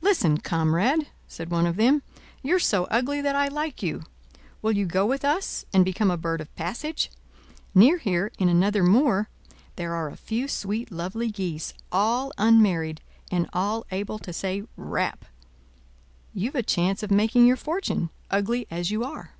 [0.00, 2.04] "Listen, comrade," said one of them.
[2.40, 4.04] "You're so ugly that I like you.
[4.62, 7.10] Will you go with us, and become a bird of passage?
[7.74, 9.28] Near here, in another moor,
[9.74, 13.00] there are a few sweet lovely geese, all unmarried,
[13.32, 15.24] and all able to say 'Rap?'
[16.32, 19.32] You've a chance of' making your fortune, ugly as you are."